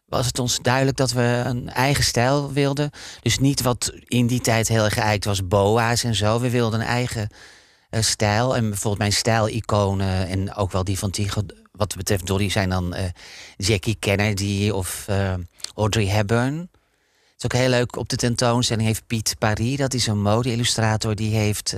was 0.07 0.27
het 0.27 0.39
ons 0.39 0.59
duidelijk 0.63 0.97
dat 0.97 1.13
we 1.13 1.43
een 1.45 1.69
eigen 1.71 2.05
stijl 2.05 2.53
wilden. 2.53 2.91
Dus 3.23 3.39
niet 3.39 3.63
wat 3.63 3.93
in 4.05 4.27
die 4.27 4.41
tijd 4.41 4.69
heel 4.69 4.85
erg 4.85 4.95
geëikt 4.95 5.25
was, 5.25 5.47
boa's 5.49 6.05
en 6.05 6.15
zo. 6.15 6.41
We 6.41 6.51
wilden 6.51 6.81
een 6.81 6.87
eigen 6.87 7.29
eh, 7.91 8.03
stijl. 8.03 8.57
En 8.57 8.69
bijvoorbeeld 8.69 8.99
mijn 8.99 9.13
stijliconen 9.13 10.29
en 10.29 10.55
ook 10.55 10.73
wel 10.73 10.85
die 10.85 10.99
van 10.99 11.11
Tycho. 11.11 11.43
Wat 11.79 11.97
betreft 11.97 12.27
Dolly 12.27 12.51
zijn 12.51 12.69
dan 12.69 12.95
eh, 12.95 13.05
Jackie 13.57 13.97
Kennedy 13.99 14.71
of 14.71 15.05
eh, 15.09 15.35
Audrey 15.75 16.07
Hepburn. 16.07 16.59
Het 16.59 16.71
is 17.39 17.45
ook 17.45 17.53
heel 17.53 17.69
leuk. 17.69 17.97
Op 17.97 18.09
de 18.09 18.17
tentoonstelling 18.17 18.87
heeft 18.87 19.07
Piet 19.07 19.35
Paris, 19.39 19.77
dat 19.77 19.95
is 19.95 20.07
een 20.07 20.23
mode-illustrator, 20.23 21.15
die 21.15 21.35
heeft 21.37 21.77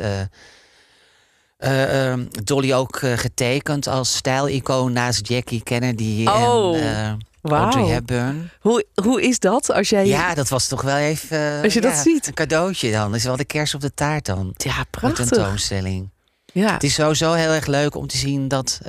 eh, 1.58 2.12
Dolly 2.44 2.72
ook 2.72 2.98
getekend 3.14 3.86
als 3.86 4.16
stijlicoon 4.16 4.92
naast 4.92 5.28
Jackie 5.28 5.62
Kennedy 5.62 6.24
Oh, 6.26 6.76
en 6.78 7.18
wauw. 7.40 7.62
Audrey 7.62 7.84
Hepburn. 7.86 8.50
Hoe, 8.60 8.84
hoe 9.02 9.22
is 9.22 9.38
dat 9.38 9.70
als 9.72 9.88
jij. 9.88 10.06
Ja, 10.06 10.34
dat 10.34 10.48
was 10.48 10.66
toch 10.68 10.82
wel 10.82 10.96
even 10.96 11.62
Als 11.62 11.72
je 11.72 11.80
dat 11.80 11.96
ziet. 11.96 12.26
een 12.26 12.34
cadeautje 12.34 12.92
dan. 12.92 13.06
Dat 13.06 13.16
is 13.18 13.24
wel 13.24 13.36
de 13.36 13.44
kers 13.44 13.74
op 13.74 13.80
de 13.80 13.94
taart 13.94 14.26
dan. 14.26 14.54
Ja, 14.56 14.78
Een 14.78 14.84
prachtig. 14.90 15.28
tentoonstelling. 15.28 16.10
Ja. 16.52 16.72
Het 16.72 16.82
is 16.82 16.94
sowieso 16.94 17.32
heel 17.32 17.50
erg 17.52 17.66
leuk 17.66 17.94
om 17.94 18.06
te 18.06 18.16
zien 18.16 18.48
dat, 18.48 18.80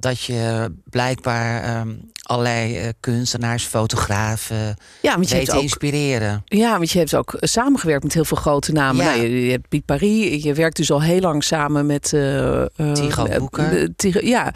dat 0.00 0.20
je 0.22 0.72
blijkbaar 0.84 1.62
ehm, 1.62 1.94
allerlei 2.22 2.76
eh, 2.78 2.88
kunstenaars, 3.00 3.64
fotografen 3.64 4.76
ja, 5.02 5.14
want 5.14 5.28
je 5.28 5.34
weet 5.34 5.38
hebt 5.38 5.46
te 5.50 5.56
ook 5.56 5.62
inspireren. 5.62 6.42
Ja, 6.44 6.76
want 6.76 6.90
je 6.90 6.98
hebt 6.98 7.14
ook 7.14 7.34
eh, 7.34 7.48
samengewerkt 7.48 8.02
met 8.02 8.12
heel 8.14 8.24
veel 8.24 8.36
grote 8.36 8.72
namen. 8.72 9.04
Ja. 9.04 9.10
Nou, 9.10 9.22
je, 9.26 9.44
je 9.44 9.50
hebt 9.50 9.68
Piet 9.68 9.84
Paris. 9.84 10.42
Je 10.42 10.54
werkt 10.54 10.76
dus 10.76 10.90
al 10.90 11.02
heel 11.02 11.20
lang 11.20 11.44
samen 11.44 11.86
met... 11.86 12.12
eh, 12.12 12.64
Boeker. 13.38 13.78
eh, 13.82 13.88
Tycho- 13.96 14.26
ja, 14.26 14.52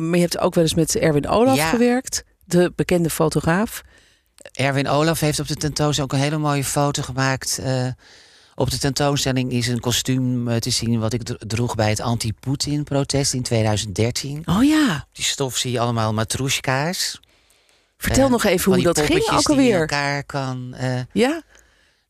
maar 0.00 0.14
je 0.14 0.20
hebt 0.20 0.38
ook 0.38 0.54
wel 0.54 0.64
eens 0.64 0.74
met 0.74 0.96
Erwin 0.96 1.28
Olaf 1.28 1.56
Ja. 1.56 1.68
gewerkt. 1.68 2.24
De 2.44 2.72
bekende 2.76 3.10
fotograaf. 3.10 3.82
Erwin 4.52 4.88
Olaf 4.88 5.20
heeft 5.20 5.40
op 5.40 5.46
de 5.48 5.54
tentoonstelling 5.56 6.12
ook 6.12 6.18
een 6.18 6.24
hele 6.24 6.38
mooie 6.38 6.64
foto 6.64 7.02
gemaakt. 7.02 7.60
Op 8.58 8.70
de 8.70 8.78
tentoonstelling 8.78 9.52
is 9.52 9.68
een 9.68 9.80
kostuum 9.80 10.48
eh, 10.48 10.56
te 10.56 10.70
zien 10.70 10.98
wat 10.98 11.12
ik 11.12 11.22
dro- 11.22 11.36
droeg 11.38 11.74
bij 11.74 11.88
het 11.88 12.00
anti-Poetin-protest 12.00 13.32
in 13.34 13.42
2013. 13.42 14.42
Oh 14.46 14.64
ja, 14.64 15.06
Die 15.12 15.24
stof 15.24 15.56
zie 15.56 15.70
je 15.72 15.80
allemaal 15.80 16.12
matroeska's. 16.12 17.20
vertel 17.98 18.24
Eh, 18.24 18.30
nog 18.30 18.44
even 18.44 18.64
hoe 18.64 18.74
die 18.74 18.84
dat 18.84 19.00
ging 19.00 19.18
ook 19.30 19.38
die 19.38 19.46
alweer. 19.48 19.80
elkaar 19.80 20.24
kan. 20.24 20.74
eh, 20.74 21.00
Ja? 21.12 21.42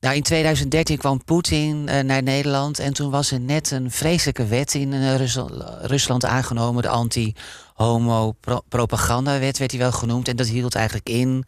nou, 0.00 0.14
in 0.16 0.22
2013 0.22 0.98
kwam 0.98 1.24
Poetin 1.24 1.84
naar 1.84 2.22
Nederland 2.22 2.78
en 2.78 2.92
toen 2.92 3.10
was 3.10 3.30
er 3.30 3.40
net 3.40 3.70
een 3.70 3.90
vreselijke 3.90 4.46
wet 4.46 4.74
in 4.74 5.16
Rusland, 5.16 5.52
Rusland 5.82 6.24
aangenomen, 6.24 6.82
de 6.82 6.88
anti-homo-propagandawet 6.88 9.58
werd 9.58 9.70
die 9.70 9.78
wel 9.80 9.92
genoemd. 9.92 10.28
En 10.28 10.36
dat 10.36 10.46
hield 10.46 10.74
eigenlijk 10.74 11.08
in, 11.08 11.44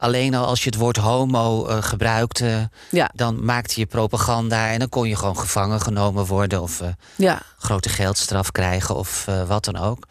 alleen 0.00 0.34
al 0.34 0.46
als 0.46 0.64
je 0.64 0.70
het 0.70 0.78
woord 0.78 0.96
homo 0.96 1.66
eh, 1.66 1.82
gebruikte, 1.82 2.70
Ja, 2.90 3.10
dan 3.14 3.44
maakte 3.44 3.80
je 3.80 3.86
propaganda 3.86 4.70
en 4.70 4.78
dan 4.78 4.88
kon 4.88 5.08
je 5.08 5.16
gewoon 5.16 5.38
gevangen 5.38 5.80
genomen 5.80 6.26
worden 6.26 6.62
of 6.62 6.80
eh, 6.80 6.88
ja. 7.16 7.42
grote 7.58 7.88
geldstraf 7.88 8.52
krijgen 8.52 8.94
of 8.96 9.24
eh, 9.28 9.48
wat 9.48 9.64
dan 9.64 9.76
ook. 9.76 10.06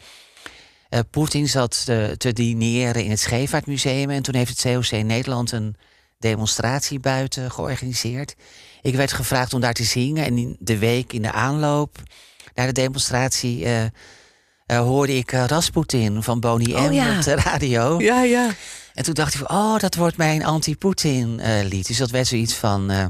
Poetin 1.10 1.48
zat 1.48 1.84
te 2.16 2.32
dineren 2.32 3.04
in 3.04 3.10
het 3.10 3.20
Scheepvaartmuseum 3.20 4.10
en 4.10 4.22
toen 4.22 4.34
heeft 4.34 4.62
het 4.62 4.74
COC 4.74 5.02
Nederland 5.02 5.52
een 5.52 5.76
demonstratie 6.18 7.00
buiten 7.00 7.50
georganiseerd. 7.50 8.34
ik 8.82 8.94
werd 8.94 9.12
gevraagd 9.12 9.54
om 9.54 9.60
daar 9.60 9.72
te 9.72 9.84
zingen. 9.84 10.24
En 10.24 10.38
in 10.38 10.56
de 10.58 10.78
week 10.78 11.12
in 11.12 11.22
de 11.22 11.32
aanloop 11.32 12.02
naar 12.54 12.66
de 12.66 12.72
demonstratie 12.72 13.66
hoorde 14.66 15.16
ik 15.16 15.32
uh, 15.32 15.44
Rasputin 15.44 16.22
van 16.22 16.40
Bonnie 16.40 16.76
Oh, 16.76 16.88
M 16.88 16.92
ja. 16.92 17.16
op 17.16 17.24
de 17.24 17.34
radio. 17.34 18.00
Ja, 18.00 18.22
ja. 18.22 18.50
En 18.94 19.04
toen 19.04 19.14
dacht 19.14 19.34
ik 19.34 19.40
van, 19.46 19.56
oh, 19.56 19.78
dat 19.78 19.94
wordt 19.94 20.16
mijn 20.16 20.44
anti-Poetin 20.44 21.40
eh, 21.40 21.68
lied. 21.68 21.86
Dus 21.86 21.96
dat 21.96 22.10
werd 22.10 22.26
zoiets 22.26 22.54
van... 22.54 22.90
eh, 22.90 23.04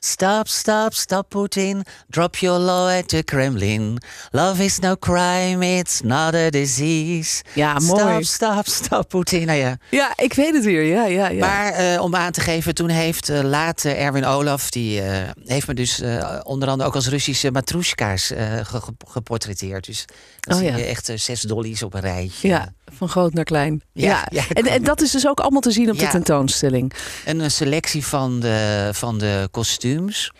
Stop, 0.00 0.48
stop, 0.48 0.94
stop 0.94 1.28
Putin. 1.28 1.82
Drop 2.08 2.36
your 2.36 2.58
law 2.60 2.88
at 2.98 3.08
the 3.08 3.22
Kremlin. 3.22 3.98
Love 4.30 4.64
is 4.64 4.78
no 4.78 4.96
crime, 4.96 5.78
it's 5.78 6.00
not 6.00 6.34
a 6.34 6.50
disease. 6.50 7.42
Ja, 7.54 7.78
mooi. 7.78 8.24
Stop, 8.24 8.64
stop, 8.64 8.66
stop 8.66 9.08
Putin. 9.08 9.46
Nou 9.46 9.58
ja. 9.58 9.76
Ja, 9.90 10.12
ik 10.16 10.32
weet 10.32 10.54
het 10.54 10.64
weer. 10.64 10.82
Ja, 10.84 11.04
ja, 11.06 11.28
ja. 11.28 11.46
Maar 11.46 11.72
eh, 11.72 12.00
om 12.02 12.14
aan 12.14 12.32
te 12.32 12.40
geven, 12.40 12.74
toen 12.74 12.88
heeft 12.88 13.30
uh, 13.30 13.40
later 13.42 13.96
Erwin 13.96 14.24
Olaf... 14.24 14.70
die 14.70 15.02
uh, 15.02 15.16
heeft 15.44 15.66
me 15.66 15.74
dus 15.74 16.02
onder 16.42 16.68
andere 16.68 16.88
ook 16.88 16.94
als 16.94 17.08
Russische 17.08 17.50
matroeska's 17.50 18.26
ge 18.62 18.80
geportretteerd. 19.08 19.84
Dus 19.86 20.04
dan 20.40 20.54
Oh, 20.54 20.60
zie 20.62 20.70
ja. 20.70 20.76
je 20.76 20.84
echt 20.84 21.10
zes 21.14 21.40
dollies 21.40 21.82
op 21.82 21.94
een 21.94 22.00
rijtje. 22.00 22.48
ja, 22.48 22.72
van 22.92 23.08
groot 23.08 23.32
naar 23.34 23.44
klein. 23.44 23.82
Ja, 23.92 24.08
Ja, 24.08 24.26
ja, 24.30 24.48
en, 24.48 24.66
en 24.66 24.82
dat 24.82 25.00
is 25.00 25.10
dus 25.10 25.26
ook 25.26 25.40
allemaal 25.40 25.60
te 25.60 25.70
zien 25.70 25.90
op 25.90 25.98
de 25.98 26.06
tentoonstelling. 26.06 26.92
En 27.24 27.40
een 27.40 27.50
selectie 27.50 28.06
van 28.06 28.40
de, 28.40 28.90
van 28.92 29.18
de 29.18 29.48
kostuums. 29.50 30.32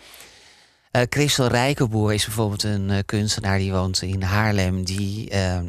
Eh 0.91 1.01
Christel 1.09 1.47
Rijkenboer 1.47 2.13
is 2.13 2.25
bijvoorbeeld 2.25 2.63
een 2.63 2.89
eh, 2.89 2.97
kunstenaar 3.05 3.57
die 3.57 3.71
woont 3.71 4.01
in 4.01 4.21
Haarlem. 4.21 4.83
Die, 4.83 5.29
eh, 5.29 5.59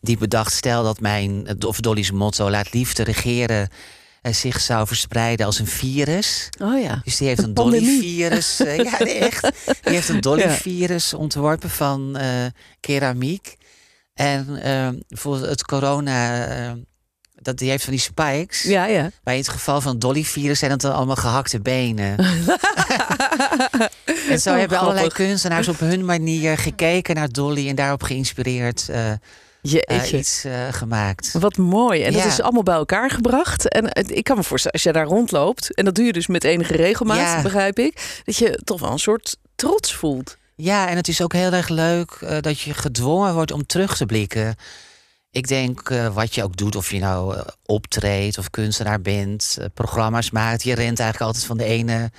die 0.00 0.16
bedacht, 0.16 0.52
stel 0.52 0.82
dat 0.82 1.00
mijn, 1.00 1.64
of 1.66 1.80
Dolly's 1.80 2.10
motto, 2.10 2.50
laat 2.50 2.72
liefde 2.72 3.02
regeren, 3.02 3.68
zich 4.22 4.60
zou 4.60 4.86
verspreiden 4.86 5.46
als 5.46 5.58
een 5.58 5.66
virus. 5.66 6.48
Oh 6.60 6.80
ja. 6.80 7.00
Dus 7.04 7.16
die 7.16 7.28
heeft 7.28 7.42
Een. 7.42 7.54
Dolly-virus. 7.54 8.56
ja, 8.56 8.98
nee, 8.98 9.18
echt. 9.18 9.42
Die 9.82 9.92
heeft 9.92 10.08
een 10.08 10.20
Dolly-virus 10.30 11.14
ontworpen 11.14 11.70
van 11.70 12.18
keramiek. 12.80 13.56
En 14.14 14.62
eh, 14.62 14.88
bijvoorbeeld 15.08 15.48
het 15.48 15.64
corona, 15.64 16.46
eh, 16.46 16.72
dat 17.34 17.58
die 17.58 17.70
heeft 17.70 17.84
van 17.84 17.92
die 17.92 18.02
spikes. 18.02 18.62
Ja, 18.62 18.84
ja. 18.84 19.10
Maar 19.24 19.34
in 19.34 19.40
het 19.40 19.48
geval 19.48 19.80
van 19.80 19.98
Dolly-virus 19.98 20.58
zijn 20.58 20.70
het 20.70 20.80
dan 20.80 20.94
allemaal 20.94 21.16
gehakte 21.16 21.60
benen. 21.60 22.16
en 24.30 24.40
zo 24.40 24.54
hebben 24.54 24.78
allerlei 24.78 25.08
kunstenaars 25.08 25.68
op 25.68 25.78
hun 25.78 26.04
manier 26.04 26.58
gekeken 26.58 27.14
naar 27.14 27.28
Dolly 27.28 27.68
en 27.68 27.74
daarop 27.74 28.02
geïnspireerd 28.02 28.88
Jeetje. 29.62 30.18
iets 30.18 30.44
eh, 30.44 30.52
gemaakt. 30.70 31.32
Wat 31.32 31.56
mooi. 31.56 32.02
En 32.02 32.12
dat 32.12 32.24
is 32.24 32.40
allemaal 32.40 32.62
bij 32.62 32.74
elkaar 32.74 33.10
gebracht. 33.10 33.68
En 33.68 33.90
ik 34.16 34.24
kan 34.24 34.36
me 34.36 34.42
voorstellen, 34.42 34.76
als 34.76 34.82
je 34.82 34.92
daar 34.92 35.06
rondloopt, 35.06 35.74
en 35.74 35.84
dat 35.84 35.94
doe 35.94 36.04
je 36.04 36.12
dus 36.12 36.26
met 36.26 36.44
enige 36.44 36.76
regelmaat, 36.76 37.18
Ja. 37.18 37.42
begrijp 37.42 37.78
ik, 37.78 38.20
dat 38.24 38.36
je 38.36 38.60
toch 38.64 38.80
wel 38.80 38.90
een 38.90 38.98
soort 38.98 39.36
trots 39.54 39.94
voelt. 39.94 40.36
Ja, 40.62 40.88
en 40.88 40.96
het 40.96 41.08
is 41.08 41.22
ook 41.22 41.32
heel 41.32 41.52
erg 41.52 41.68
leuk 41.68 42.10
eh, 42.10 42.38
dat 42.40 42.60
je 42.60 42.74
gedwongen 42.74 43.34
wordt 43.34 43.50
om 43.52 43.66
terug 43.66 43.96
te 43.96 44.06
blikken. 44.06 44.54
Ik 45.30 45.48
denk 45.48 45.90
eh, 45.90 46.14
wat 46.14 46.34
je 46.34 46.42
ook 46.42 46.56
doet, 46.56 46.76
of 46.76 46.90
je 46.90 46.98
nou 46.98 47.36
eh, 47.36 47.40
optreedt 47.66 48.38
of 48.38 48.50
kunstenaar 48.50 49.00
bent, 49.00 49.58
programma's 49.74 50.30
maakt. 50.30 50.62
Je 50.62 50.74
rent 50.74 51.00
eigenlijk 51.00 51.20
altijd 51.20 51.44
van 51.44 51.56
de 51.56 51.64
ene 51.64 52.10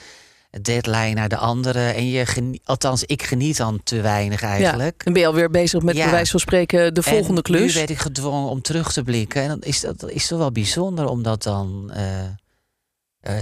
deadline 0.62 1.14
naar 1.14 1.30
de 1.30 1.38
andere. 1.38 1.80
En 1.90 2.08
je 2.10 2.26
genie- 2.26 2.62
althans, 2.66 3.04
ik 3.04 3.24
geniet 3.24 3.58
dan 3.58 3.80
te 3.84 4.02
weinig 4.02 4.42
eigenlijk. 4.42 5.04
Dan 5.04 5.14
ben 5.14 5.22
je 5.22 5.28
alweer 5.28 5.50
bezig 5.50 5.82
met 5.82 5.96
Ja. 5.96 6.04
bij 6.04 6.12
wijze 6.14 6.32
van 6.32 6.40
spreken 6.40 6.94
de 6.94 7.04
volgende 7.04 7.36
en 7.36 7.42
klus. 7.42 7.74
Nu 7.74 7.78
werd 7.80 7.90
ik 7.90 7.98
gedwongen 8.00 8.50
om 8.50 8.62
terug 8.62 8.94
te 8.94 9.04
blikken. 9.04 9.42
En 9.42 9.48
dan 9.48 9.62
is 9.62 9.82
dat, 9.82 10.10
is 10.10 10.28
toch 10.28 10.40
wel 10.40 10.52
bijzonder 10.52 11.06
om 11.08 11.24
dat 11.24 11.44
dan 11.44 11.92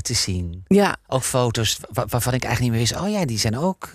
te 0.01 0.13
zien. 0.13 0.63
Ja, 0.67 0.97
Ook 1.07 1.23
foto's 1.23 1.77
wa- 1.91 2.05
waarvan 2.07 2.33
ik 2.33 2.43
eigenlijk 2.43 2.59
niet 2.61 2.69
meer 2.71 2.79
wist. 2.99 3.01
Oh 3.05 3.19
ja, 3.19 3.25
die 3.25 3.39
zijn 3.39 3.57
ook 3.57 3.89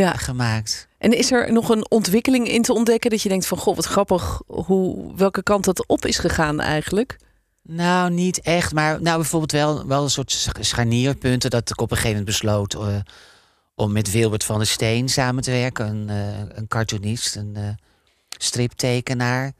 ja. 0.00 0.12
gemaakt. 0.12 0.88
En 0.98 1.16
is 1.16 1.32
er 1.32 1.52
nog 1.52 1.68
een 1.68 1.90
ontwikkeling 1.90 2.48
in 2.48 2.62
te 2.62 2.72
ontdekken 2.72 3.10
dat 3.10 3.22
je 3.22 3.28
denkt 3.28 3.46
van, 3.46 3.58
goh, 3.58 3.76
wat 3.76 3.84
grappig, 3.84 4.42
hoe, 4.46 5.16
welke 5.16 5.42
kant 5.42 5.64
dat 5.64 5.86
op 5.86 6.06
is 6.06 6.18
gegaan 6.18 6.60
eigenlijk? 6.60 7.16
Nou, 7.62 8.10
niet 8.10 8.40
echt. 8.40 8.72
Maar 8.72 9.02
nou, 9.02 9.16
bijvoorbeeld 9.16 9.52
wel, 9.52 9.86
wel 9.86 10.02
een 10.02 10.10
soort 10.10 10.32
sch- 10.32 10.48
scharnierpunten. 10.60 11.50
Dat 11.50 11.70
ik 11.70 11.80
op 11.80 11.90
een 11.90 11.96
gegeven 11.96 12.18
moment 12.18 12.38
besloot 12.38 12.74
eh, 12.74 12.96
om 13.74 13.92
met 13.92 14.10
Wilbert 14.10 14.44
van 14.44 14.58
der 14.58 14.66
Steen 14.66 15.08
samen 15.08 15.42
te 15.42 15.50
werken. 15.50 15.86
Een, 15.86 16.08
eh, 16.08 16.56
een 16.56 16.68
cartoonist, 16.68 17.36
een 17.36 17.56
eh, 17.56 17.68
striptekenaar. 18.38 19.52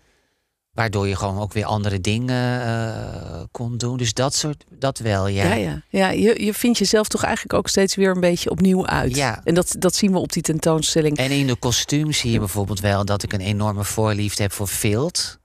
Waardoor 0.78 1.08
je 1.08 1.16
gewoon 1.16 1.38
ook 1.38 1.52
weer 1.52 1.64
andere 1.64 2.00
dingen 2.00 2.62
eh, 2.62 3.40
kon 3.50 3.76
doen. 3.76 3.96
Dus 3.96 4.14
dat 4.14 4.34
soort, 4.34 4.64
dat 4.70 4.98
wel, 4.98 5.26
ja. 5.26 5.44
Ja, 5.44 5.54
ja. 5.54 5.82
ja 5.88 6.08
je, 6.10 6.44
je 6.44 6.54
vindt 6.54 6.78
jezelf 6.78 7.08
toch 7.08 7.22
eigenlijk 7.22 7.54
ook 7.54 7.68
steeds 7.68 7.94
weer 7.94 8.10
een 8.10 8.20
beetje 8.20 8.50
opnieuw 8.50 8.86
uit. 8.86 9.16
Ja. 9.16 9.40
En 9.44 9.54
dat, 9.54 9.74
dat 9.78 9.94
zien 9.94 10.12
we 10.12 10.18
op 10.18 10.32
die 10.32 10.42
tentoonstelling. 10.42 11.16
En 11.16 11.30
in 11.30 11.46
de 11.46 11.56
kostuums 11.56 12.18
zie 12.18 12.30
je 12.30 12.38
bijvoorbeeld 12.38 12.80
wel 12.80 13.04
dat 13.04 13.22
ik 13.22 13.32
een 13.32 13.40
enorme 13.40 13.84
voorliefde 13.84 14.42
heb 14.42 14.52
voor 14.52 14.68
vilt. 14.68 15.38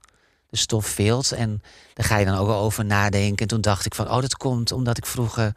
De 0.50 0.56
stof 0.56 0.86
vilt. 0.86 1.32
En 1.32 1.62
daar 1.94 2.06
ga 2.06 2.16
je 2.18 2.24
dan 2.24 2.36
ook 2.36 2.46
wel 2.46 2.60
over 2.60 2.84
nadenken. 2.84 3.36
En 3.36 3.46
toen 3.48 3.60
dacht 3.60 3.86
ik 3.86 3.94
van, 3.94 4.10
oh, 4.10 4.20
dat 4.20 4.36
komt 4.36 4.72
omdat 4.72 4.96
ik 4.96 5.06
vroeger 5.06 5.52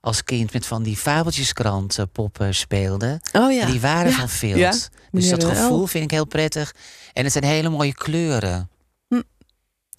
als 0.00 0.24
kind 0.24 0.52
met 0.52 0.66
van 0.66 0.82
die 0.82 0.96
fabeltjeskrant 0.96 1.98
eh, 1.98 2.04
poppen 2.12 2.54
speelde. 2.54 3.20
Oh 3.32 3.52
ja. 3.52 3.60
En 3.62 3.70
die 3.70 3.80
waren 3.80 4.10
Ja. 4.10 4.16
van 4.16 4.28
vilt. 4.28 4.58
Ja. 4.58 4.74
Dus 5.10 5.28
dat 5.28 5.44
gevoel 5.44 5.86
vind 5.86 6.04
ik 6.04 6.10
heel 6.10 6.26
prettig. 6.26 6.74
En 7.12 7.24
het 7.24 7.32
zijn 7.32 7.44
hele 7.44 7.68
mooie 7.68 7.94
kleuren. 7.94 8.70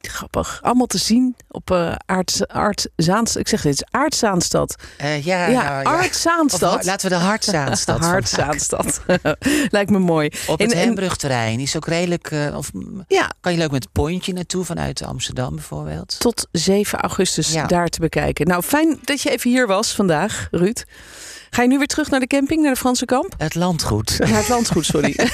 Grappig. 0.01 0.59
Allemaal 0.61 0.85
te 0.87 0.97
zien 0.97 1.35
op 1.49 1.71
eh 1.71 1.95
Aard, 2.05 2.47
Aard 2.47 2.87
Zaanstad. 2.95 3.41
Ik 3.41 3.47
zeg 3.47 3.61
dit, 3.61 3.85
Aardzaanstad. 3.91 4.75
Eh, 4.97 5.25
ja, 5.25 5.47
Ja, 5.47 5.81
nou, 5.81 5.85
Aard 5.97 6.09
Of 6.09 6.15
Zaanstad. 6.15 6.73
har- 6.73 6.83
laten 6.83 7.09
we 7.09 7.15
de 7.15 7.21
Hartzaanstad. 7.21 8.01
Aardzaanstad. 8.13 9.01
Lijkt 9.69 9.89
me 9.91 9.99
mooi. 9.99 10.31
Op 10.47 10.59
het 10.59 10.73
Hembrugterrein 10.73 11.59
is 11.59 11.75
ook 11.75 11.87
redelijk... 11.87 12.31
eh, 12.31 12.55
of 12.57 12.71
Ja, 13.07 13.31
kan 13.41 13.51
je 13.51 13.57
leuk 13.57 13.71
met 13.71 13.83
het 13.83 13.91
pontje 13.93 14.33
naartoe 14.33 14.65
vanuit 14.65 15.03
Amsterdam 15.03 15.55
bijvoorbeeld? 15.55 16.19
tot 16.19 16.47
7 16.51 16.99
augustus 16.99 17.51
Ja. 17.51 17.65
daar 17.67 17.87
te 17.87 17.99
bekijken. 17.99 18.47
Nou, 18.47 18.63
fijn 18.63 18.99
dat 19.03 19.21
je 19.21 19.29
even 19.29 19.49
hier 19.49 19.67
was 19.67 19.91
vandaag, 19.95 20.47
Ruud. 20.51 20.83
Ga 21.49 21.61
je 21.61 21.67
nu 21.67 21.77
weer 21.77 21.87
terug 21.87 22.09
naar 22.09 22.19
de 22.19 22.27
camping, 22.27 22.61
naar 22.61 22.73
de 22.73 22.79
Franse 22.79 23.05
kamp? 23.05 23.33
Het 23.37 23.55
landgoed. 23.55 24.19
Naar 24.19 24.29
het 24.37 24.47
landgoed, 24.49 24.85
sorry. 24.85 25.15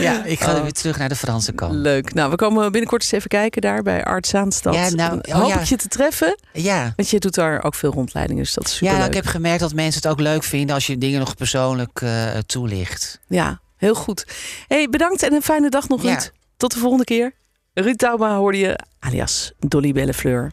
Ja, 0.00 0.24
ik 0.24 0.40
ga 0.40 0.54
Oh. 0.56 0.62
weer 0.62 0.72
terug 0.72 0.98
naar 0.98 1.08
de 1.08 1.16
Franse 1.16 1.52
kant. 1.52 1.74
Leuk. 1.74 2.14
Nou, 2.14 2.30
we 2.30 2.36
komen 2.36 2.70
binnenkort 2.72 3.02
eens 3.02 3.12
even 3.12 3.28
kijken 3.28 3.62
daar 3.62 3.82
bij 3.82 4.04
Art 4.04 4.26
Zaanstad. 4.26 4.74
Ja, 4.74 4.88
nou, 4.90 5.18
oh 5.22 5.34
Hoop 5.34 5.48
ja. 5.48 5.60
ik 5.60 5.64
je 5.66 5.76
te 5.76 5.88
treffen, 5.88 6.38
Ja. 6.52 6.92
want 6.96 7.08
je 7.10 7.18
doet 7.18 7.34
daar 7.34 7.62
ook 7.64 7.74
veel 7.74 7.92
rondleidingen, 7.92 8.42
dus 8.42 8.54
dat 8.54 8.64
is 8.66 8.70
Ja, 8.72 8.76
super 8.78 8.94
nou, 8.96 9.08
ik 9.08 9.14
heb 9.14 9.26
gemerkt 9.26 9.60
dat 9.60 9.72
mensen 9.74 10.02
het 10.02 10.10
ook 10.10 10.20
leuk 10.20 10.42
vinden 10.44 10.74
als 10.74 10.86
je 10.86 10.98
dingen 10.98 11.18
nog 11.18 11.34
persoonlijk 11.36 12.00
eh, 12.00 12.26
toelicht. 12.46 13.20
Ja, 13.28 13.60
heel 13.76 13.94
goed. 13.94 14.26
hey, 14.68 14.88
bedankt 14.90 15.22
en 15.22 15.32
een 15.32 15.42
fijne 15.42 15.68
dag 15.70 15.88
nog, 15.88 16.02
Ja. 16.02 16.08
Ruud. 16.10 16.30
Tot 16.56 16.72
de 16.72 16.78
volgende 16.78 17.04
keer. 17.04 17.32
Ruud 17.74 17.96
Tauma 17.98 18.36
hoorde 18.36 18.58
je, 18.58 18.78
alias 18.98 19.52
Dolly 19.58 19.92
Bellefleur. 19.92 20.52